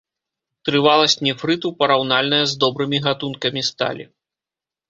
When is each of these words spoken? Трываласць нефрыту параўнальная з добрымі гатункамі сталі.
Трываласць 0.69 1.15
нефрыту 1.27 1.67
параўнальная 1.81 2.41
з 2.55 2.57
добрымі 2.65 3.03
гатункамі 3.07 3.61
сталі. 3.73 4.03